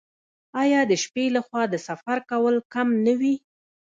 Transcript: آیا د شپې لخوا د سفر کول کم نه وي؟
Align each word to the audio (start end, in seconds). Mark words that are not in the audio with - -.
آیا 0.61 0.81
د 0.91 0.93
شپې 1.03 1.25
لخوا 1.35 1.63
د 1.69 1.75
سفر 1.87 2.17
کول 2.31 2.55
کم 2.73 2.87
نه 3.05 3.13
وي؟ 3.19 3.35